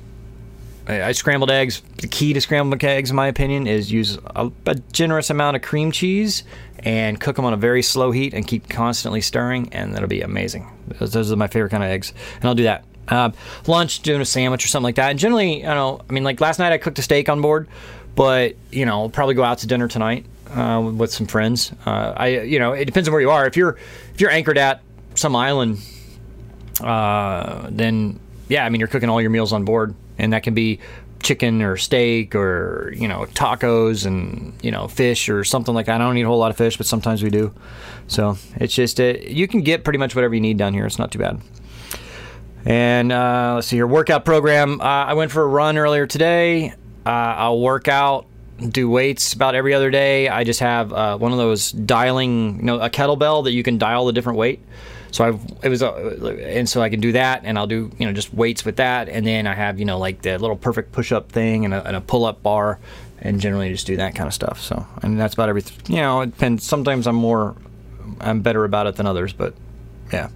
[0.91, 1.83] I scrambled eggs.
[1.99, 5.63] The key to scrambled eggs, in my opinion, is use a, a, generous amount of
[5.63, 6.43] cream cheese
[6.81, 10.23] and cook them on a very slow heat and keep constantly stirring, and that'll be
[10.23, 10.69] amazing.
[10.99, 12.85] Those, those are my favorite kind of eggs, and I'll do that.
[13.11, 13.31] Uh,
[13.67, 15.11] lunch, doing a sandwich or something like that.
[15.11, 17.41] And generally, I don't know, I mean, like last night I cooked a steak on
[17.41, 17.69] board,
[18.15, 21.73] but you know, I'll probably go out to dinner tonight uh, with some friends.
[21.85, 23.47] Uh, I, you know, it depends on where you are.
[23.47, 23.77] If you're
[24.15, 24.81] if you're anchored at
[25.15, 25.79] some island,
[26.81, 30.55] uh, then yeah, I mean, you're cooking all your meals on board and that can
[30.55, 30.79] be
[31.23, 36.01] chicken or steak or you know tacos and you know fish or something like that.
[36.01, 37.53] I don't eat a whole lot of fish, but sometimes we do.
[38.07, 40.87] So it's just uh, you can get pretty much whatever you need down here.
[40.87, 41.41] It's not too bad.
[42.65, 44.81] And uh, let's see your workout program.
[44.81, 46.75] Uh, I went for a run earlier today.
[47.07, 48.27] Uh, I'll work out,
[48.59, 50.29] do weights about every other day.
[50.29, 53.79] I just have uh, one of those dialing, you know, a kettlebell that you can
[53.79, 54.61] dial the different weight.
[55.13, 55.93] So I it was uh,
[56.41, 59.09] and so I can do that, and I'll do you know just weights with that,
[59.09, 61.85] and then I have you know like the little perfect push up thing and a,
[61.85, 62.79] and a pull up bar,
[63.21, 64.61] and generally just do that kind of stuff.
[64.61, 65.97] So and that's about everything.
[65.97, 66.65] You know, it depends.
[66.65, 67.57] Sometimes I'm more
[68.21, 69.55] I'm better about it than others, but
[70.13, 70.29] yeah.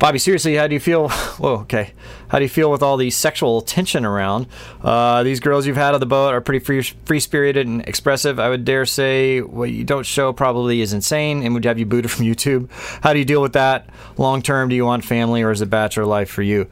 [0.00, 1.08] Bobby, seriously, how do you feel?
[1.38, 1.92] Whoa, okay.
[2.28, 4.46] How do you feel with all the sexual tension around?
[4.82, 8.40] Uh, these girls you've had on the boat are pretty free, free spirited and expressive.
[8.40, 11.84] I would dare say what you don't show probably is insane and would have you
[11.84, 12.70] booted from YouTube.
[13.02, 14.70] How do you deal with that long term?
[14.70, 16.66] Do you want family or is it bachelor life for you?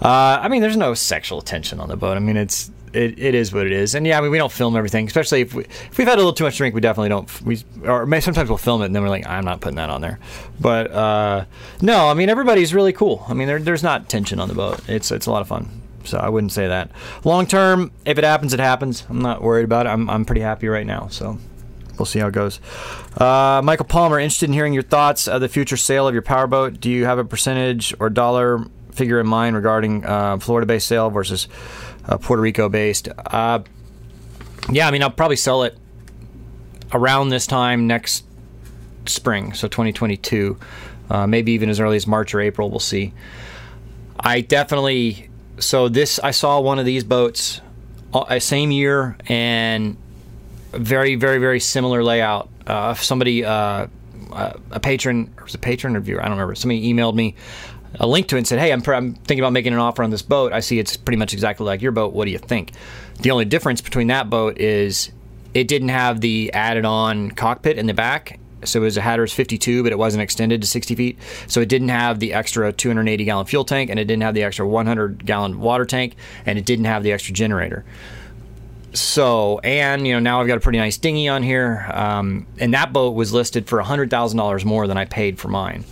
[0.00, 2.16] Uh, I mean, there's no sexual tension on the boat.
[2.16, 3.94] I mean, it's it, it is what it is.
[3.94, 6.18] And yeah, I mean, we don't film everything, especially if, we, if we've had a
[6.18, 6.74] little too much drink.
[6.74, 7.42] We definitely don't.
[7.42, 10.00] We or sometimes we'll film it and then we're like, I'm not putting that on
[10.00, 10.18] there.
[10.60, 11.44] But uh,
[11.80, 13.24] no, I mean, everybody's really cool.
[13.28, 14.80] I mean, there, there's not tension on the boat.
[14.88, 15.68] It's it's a lot of fun.
[16.04, 16.90] So I wouldn't say that.
[17.24, 19.04] Long term, if it happens, it happens.
[19.08, 19.90] I'm not worried about it.
[19.90, 21.08] I'm I'm pretty happy right now.
[21.08, 21.38] So
[21.98, 22.60] we'll see how it goes.
[23.16, 26.80] Uh, Michael Palmer, interested in hearing your thoughts of the future sale of your powerboat.
[26.80, 31.48] Do you have a percentage or dollar figure in mind regarding uh, Florida-based sale versus
[32.06, 33.08] uh, Puerto Rico based.
[33.16, 33.60] Uh,
[34.70, 35.76] yeah, I mean, I'll probably sell it
[36.92, 38.24] around this time next
[39.06, 40.58] spring, so 2022,
[41.10, 42.70] uh, maybe even as early as March or April.
[42.70, 43.12] We'll see.
[44.18, 47.60] I definitely so this I saw one of these boats
[48.14, 49.96] uh, same year and
[50.70, 52.48] very very very similar layout.
[52.66, 53.88] Uh, somebody uh,
[54.32, 56.54] a patron was a patron or viewer I don't remember.
[56.54, 57.34] Somebody emailed me
[58.00, 60.10] a link to it and said, "Hey, I'm, I'm thinking about making an offer on
[60.10, 60.52] this boat.
[60.52, 62.12] I see it's pretty much exactly like your boat.
[62.12, 62.72] What do you think?"
[63.20, 65.12] The only difference between that boat is
[65.54, 68.38] it didn't have the added-on cockpit in the back.
[68.64, 71.18] So it was a Hatteras 52, but it wasn't extended to 60 feet.
[71.48, 74.44] So it didn't have the extra 280 gallon fuel tank, and it didn't have the
[74.44, 76.14] extra 100 gallon water tank,
[76.46, 77.84] and it didn't have the extra generator.
[78.94, 82.74] So, and you know, now I've got a pretty nice dinghy on here, um, and
[82.74, 85.84] that boat was listed for $100,000 more than I paid for mine.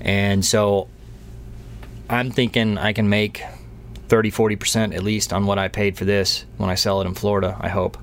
[0.00, 0.88] And so
[2.12, 3.42] I'm thinking I can make
[4.08, 7.14] 30, 40% at least on what I paid for this when I sell it in
[7.14, 7.96] Florida, I hope.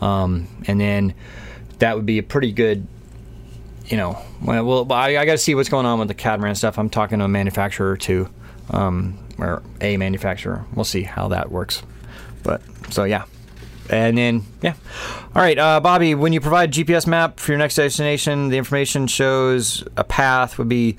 [0.00, 1.14] Um, and then
[1.78, 2.86] that would be a pretty good,
[3.86, 6.78] you know, well, I, I got to see what's going on with the catamaran stuff.
[6.78, 8.30] I'm talking to a manufacturer two,
[8.70, 10.64] um, or a manufacturer.
[10.74, 11.82] We'll see how that works.
[12.42, 13.26] But so, yeah.
[13.90, 14.74] And then, yeah.
[15.34, 19.06] All right, uh, Bobby, when you provide GPS map for your next destination, the information
[19.06, 20.96] shows a path would be.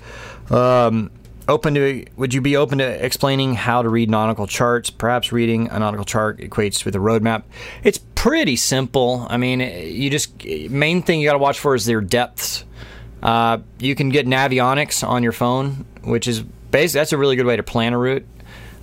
[0.52, 1.10] Um,
[1.48, 4.90] open to would you be open to explaining how to read nautical charts?
[4.90, 7.44] Perhaps reading a nautical chart equates with a roadmap.
[7.84, 9.28] It's pretty simple.
[9.30, 12.66] I mean you just main thing you got to watch for is their depths.
[13.22, 17.46] Uh, you can get navionics on your phone which is basically that's a really good
[17.46, 18.26] way to plan a route.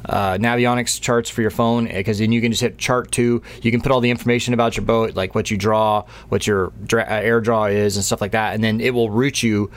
[0.02, 3.42] Uh, navionics charts for your phone because then you can just hit chart two.
[3.60, 6.72] You can put all the information about your boat like what you draw what your
[6.84, 9.70] dra- air draw is and stuff like that and then it will route you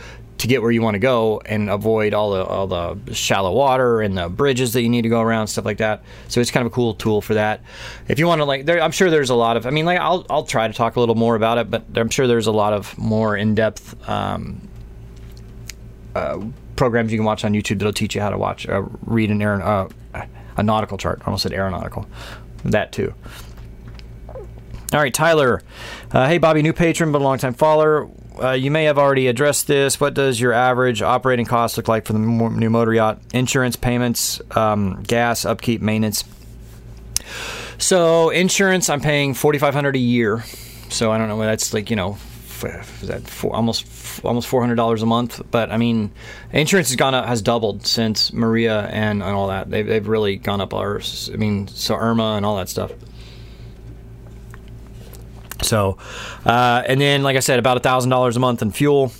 [0.44, 4.02] to get where you want to go and avoid all the all the shallow water
[4.02, 6.04] and the bridges that you need to go around stuff like that.
[6.28, 7.62] So it's kind of a cool tool for that.
[8.08, 10.00] If you want to like there, i'm sure there's a lot of i mean like
[10.00, 12.52] i'll, I'll try to talk a little more about it but i'm sure there's a
[12.52, 14.68] lot of more in-depth um,
[16.16, 16.44] uh,
[16.76, 19.42] programs you can watch on youtube that'll teach you how to watch uh, read an
[19.42, 19.88] aer- uh,
[20.58, 21.20] a nautical chart.
[21.22, 22.06] I almost said aeronautical.
[22.66, 23.14] That too.
[24.28, 25.62] All right, Tyler.
[26.12, 28.10] Uh, hey, Bobby, new patron, but a long-time follower.
[28.42, 30.00] Uh, you may have already addressed this.
[30.00, 33.20] What does your average operating cost look like for the new motor yacht?
[33.34, 36.24] Insurance payments, um, gas, upkeep, maintenance.
[37.78, 40.44] So insurance, I'm paying forty five hundred a year.
[40.90, 41.40] So I don't know.
[41.40, 42.18] That's like you know,
[42.62, 43.86] that four, almost
[44.24, 45.42] almost four hundred dollars a month?
[45.52, 46.12] But I mean,
[46.52, 49.70] insurance has gone up, has doubled since Maria and, and all that.
[49.70, 51.30] They've they've really gone up ours.
[51.34, 52.92] I mean, so Irma and all that stuff.
[55.64, 55.98] So,
[56.46, 59.12] uh, and then like I said, about a thousand dollars a month in fuel,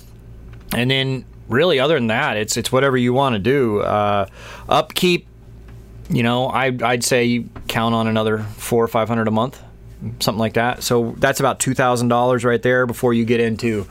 [0.74, 3.80] and then really other than that, it's it's whatever you want to do.
[3.80, 4.26] Uh,
[4.68, 5.26] upkeep
[6.10, 9.60] you know, I, I'd say you count on another four or five hundred a month,
[10.20, 10.82] something like that.
[10.82, 13.84] So that's about two thousand dollars right there before you get into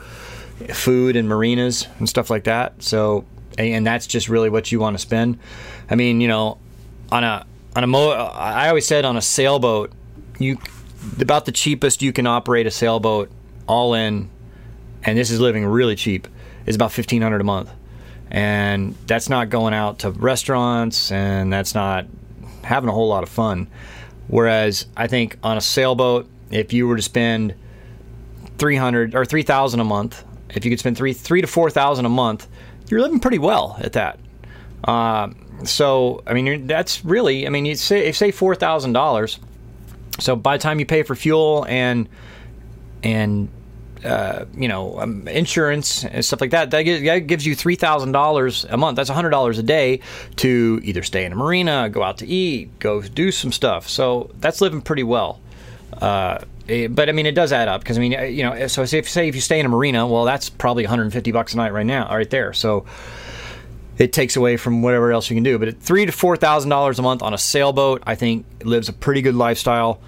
[0.72, 2.82] food and marinas and stuff like that.
[2.82, 3.24] So,
[3.58, 5.38] and that's just really what you want to spend.
[5.90, 6.58] I mean, you know,
[7.10, 9.92] on a on a mo, I always said on a sailboat,
[10.38, 10.58] you
[11.20, 13.30] about the cheapest you can operate a sailboat
[13.66, 14.30] all in,
[15.02, 16.28] and this is living really cheap,
[16.66, 17.70] is about fifteen hundred a month
[18.34, 22.04] and that's not going out to restaurants and that's not
[22.64, 23.68] having a whole lot of fun.
[24.26, 27.54] Whereas I think on a sailboat, if you were to spend
[28.58, 32.48] 300 or 3000 a month, if you could spend three, three to 4000 a month,
[32.88, 34.18] you're living pretty well at that.
[34.82, 35.30] Uh,
[35.62, 39.38] so, I mean, that's really, I mean, you say, if say $4,000.
[40.20, 42.08] So by the time you pay for fuel and,
[43.02, 43.48] and
[44.04, 48.64] uh, you know, um, insurance and stuff like that, that gives you three thousand dollars
[48.68, 48.96] a month.
[48.96, 50.00] That's hundred dollars a day
[50.36, 53.88] to either stay in a marina, go out to eat, go do some stuff.
[53.88, 55.40] So that's living pretty well.
[55.92, 58.82] Uh, eh, but I mean, it does add up because I mean, you know, so
[58.82, 61.72] if say if you stay in a marina, well, that's probably 150 bucks a night
[61.72, 62.52] right now, right there.
[62.52, 62.84] So
[63.98, 65.58] it takes away from whatever else you can do.
[65.58, 68.88] But at three to four thousand dollars a month on a sailboat, I think lives
[68.88, 70.00] a pretty good lifestyle.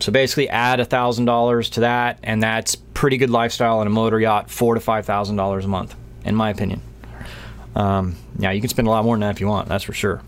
[0.00, 3.90] So basically, add a thousand dollars to that, and that's pretty good lifestyle on a
[3.90, 6.82] motor yacht, four to five thousand dollars a month, in my opinion.
[7.74, 9.68] Um, yeah, you can spend a lot more than that if you want.
[9.68, 10.22] That's for sure.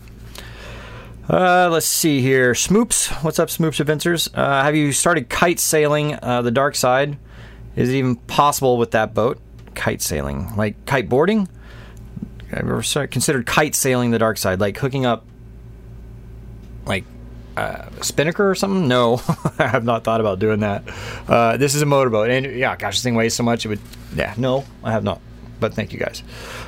[1.29, 2.51] Uh, let's see here.
[2.53, 4.29] Smoops, what's up, Smoops Adventures?
[4.33, 7.17] Uh, have you started kite sailing uh, the dark side?
[7.75, 9.39] Is it even possible with that boat?
[9.73, 11.47] Kite sailing, like kite boarding?
[12.51, 15.25] I've ever considered kite sailing the dark side, like hooking up,
[16.85, 17.05] like
[17.57, 18.87] uh, spinnaker or something?
[18.87, 19.21] No,
[19.59, 20.83] I have not thought about doing that.
[21.27, 23.65] Uh, this is a motorboat, and yeah, gosh, this thing weighs so much.
[23.65, 23.79] It would,
[24.15, 25.21] yeah, no, I have not.
[25.59, 26.23] But thank you guys.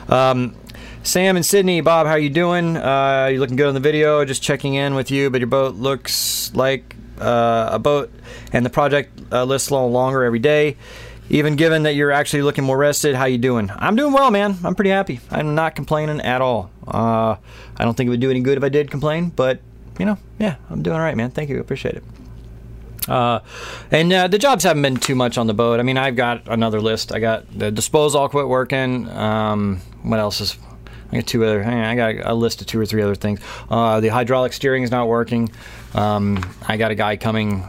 [0.07, 0.55] Um,
[1.03, 2.77] Sam and Sydney, Bob, how you doing?
[2.77, 4.23] Uh, you looking good on the video?
[4.23, 5.29] Just checking in with you.
[5.29, 8.11] But your boat looks like uh, a boat,
[8.53, 10.77] and the project uh, lists a little longer every day.
[11.29, 13.71] Even given that you're actually looking more rested, how you doing?
[13.75, 14.57] I'm doing well, man.
[14.63, 15.19] I'm pretty happy.
[15.31, 16.69] I'm not complaining at all.
[16.87, 17.37] Uh,
[17.77, 19.59] I don't think it would do any good if I did complain, but
[19.99, 21.31] you know, yeah, I'm doing all right, man.
[21.31, 21.59] Thank you.
[21.59, 22.03] Appreciate it.
[23.07, 23.39] Uh,
[23.91, 25.79] and uh, the jobs haven't been too much on the boat.
[25.79, 27.13] I mean, I've got another list.
[27.13, 29.09] I got the disposal quit working.
[29.09, 30.57] Um, what else is?
[31.11, 31.63] I got two other.
[31.63, 33.39] I got a list of two or three other things.
[33.69, 35.51] Uh, the hydraulic steering is not working.
[35.93, 37.63] Um, I got a guy coming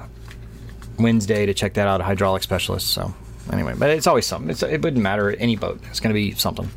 [0.99, 2.87] Wednesday to check that out, a hydraulic specialist.
[2.89, 3.13] So
[3.53, 4.51] anyway, but it's always something.
[4.51, 5.81] It's, it wouldn't matter any boat.
[5.91, 6.71] It's going to be something.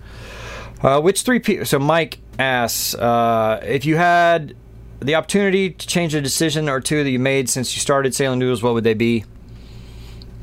[0.81, 1.65] Uh, which three people?
[1.65, 4.55] So Mike asks uh, if you had
[4.99, 8.39] the opportunity to change a decision or two that you made since you started Sailing
[8.39, 9.25] Doodles, what would they be?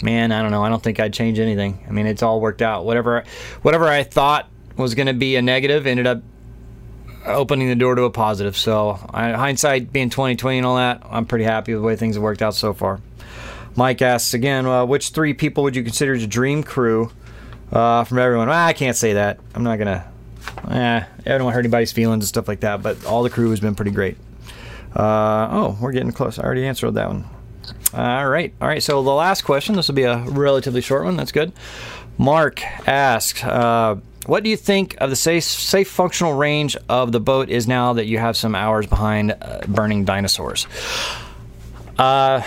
[0.02, 0.64] Man, I don't know.
[0.64, 1.84] I don't think I'd change anything.
[1.88, 2.84] I mean, it's all worked out.
[2.84, 3.24] Whatever,
[3.62, 6.22] whatever I thought was going to be a negative ended up
[7.26, 8.56] opening the door to a positive.
[8.56, 12.16] So, I, hindsight being 2020 and all that, I'm pretty happy with the way things
[12.16, 13.00] have worked out so far.
[13.76, 17.10] Mike asks again, uh, which three people would you consider your dream crew
[17.72, 18.48] uh, from everyone?
[18.48, 19.40] Well, I can't say that.
[19.54, 20.10] I'm not gonna.
[20.70, 22.82] Eh, I don't want to hurt anybody's feelings and stuff like that.
[22.82, 24.16] But all the crew has been pretty great.
[24.94, 26.38] Uh, oh, we're getting close.
[26.38, 27.24] I already answered that one.
[27.92, 28.52] All right.
[28.60, 28.82] All right.
[28.82, 31.16] So the last question, this will be a relatively short one.
[31.16, 31.52] That's good.
[32.18, 37.20] Mark asks, uh, what do you think of the safe, safe functional range of the
[37.20, 40.66] boat is now that you have some hours behind uh, burning dinosaurs?
[41.98, 42.40] Uh,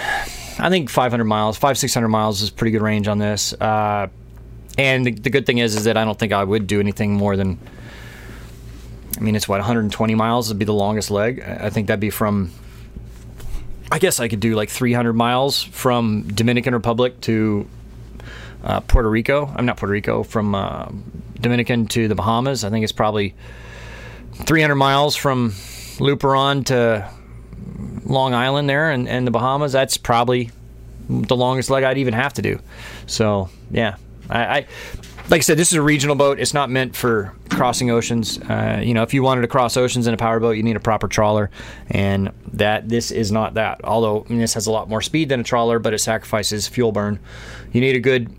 [0.60, 3.54] I think 500 miles, five 600 miles is pretty good range on this.
[3.54, 4.08] Uh,
[4.78, 7.14] and the, the, good thing is, is that I don't think I would do anything
[7.14, 7.60] more than
[9.18, 11.42] I mean, it's what 120 miles would be the longest leg.
[11.42, 12.52] I think that'd be from.
[13.92, 17.68] I guess I could do like 300 miles from Dominican Republic to
[18.64, 19.52] uh, Puerto Rico.
[19.56, 20.90] I'm not Puerto Rico from uh,
[21.40, 22.64] Dominican to the Bahamas.
[22.64, 23.34] I think it's probably
[24.34, 25.52] 300 miles from
[26.00, 27.10] Luperon to
[28.08, 29.72] Long Island there and, and the Bahamas.
[29.72, 30.52] That's probably
[31.10, 32.60] the longest leg I'd even have to do.
[33.06, 33.98] So yeah,
[34.30, 34.68] I, I
[35.30, 36.40] like I said, this is a regional boat.
[36.40, 38.40] It's not meant for crossing oceans.
[38.40, 40.78] Uh, you know, if you wanted to cross oceans in a power boat, you need
[40.78, 41.50] a proper trawler,
[41.90, 43.82] and that this is not that.
[43.84, 46.68] Although I mean, this has a lot more speed than a trawler, but it sacrifices
[46.68, 47.20] fuel burn.
[47.74, 48.30] You need a good,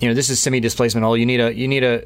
[0.00, 1.16] you know, this is semi displacement hull.
[1.16, 2.04] You need a you need a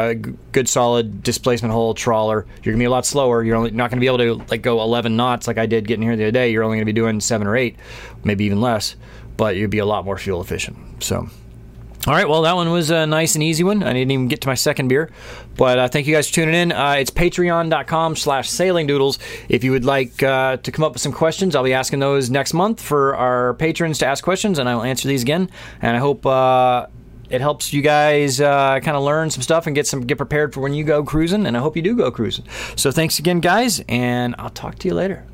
[0.00, 2.46] a good solid displacement hull trawler.
[2.62, 3.42] You're gonna be a lot slower.
[3.42, 6.02] You're only not gonna be able to like go 11 knots like I did getting
[6.02, 6.50] here the other day.
[6.50, 7.76] You're only gonna be doing seven or eight,
[8.24, 8.96] maybe even less,
[9.36, 11.02] but you'd be a lot more fuel efficient.
[11.02, 11.28] So.
[12.06, 13.82] All right, well, that one was a nice and easy one.
[13.82, 15.10] I didn't even get to my second beer,
[15.58, 16.72] but uh, thank you guys for tuning in.
[16.72, 19.18] Uh, it's patreon.com slash sailingdoodles.
[19.50, 22.30] If you would like uh, to come up with some questions, I'll be asking those
[22.30, 25.50] next month for our patrons to ask questions, and I will answer these again.
[25.82, 26.86] And I hope uh,
[27.30, 30.52] it helps you guys uh, kind of learn some stuff and get some get prepared
[30.52, 31.46] for when you go cruising.
[31.46, 32.44] And I hope you do go cruising.
[32.76, 35.24] So thanks again, guys, and I'll talk to you later.